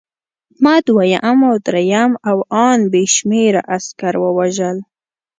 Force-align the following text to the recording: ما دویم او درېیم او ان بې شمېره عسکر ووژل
ما 0.63 0.75
دویم 0.87 1.37
او 1.47 1.53
درېیم 1.67 2.11
او 2.29 2.37
ان 2.67 2.79
بې 2.91 3.03
شمېره 3.15 3.61
عسکر 3.75 4.13
ووژل 4.23 4.77